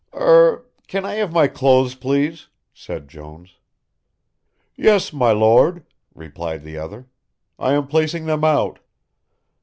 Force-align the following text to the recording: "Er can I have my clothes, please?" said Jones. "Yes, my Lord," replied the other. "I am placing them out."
"Er 0.15 0.65
can 0.87 1.05
I 1.05 1.13
have 1.17 1.31
my 1.31 1.47
clothes, 1.47 1.93
please?" 1.93 2.47
said 2.73 3.07
Jones. 3.07 3.59
"Yes, 4.75 5.13
my 5.13 5.31
Lord," 5.31 5.85
replied 6.15 6.63
the 6.63 6.75
other. 6.79 7.05
"I 7.59 7.73
am 7.73 7.85
placing 7.85 8.25
them 8.25 8.43
out." 8.43 8.79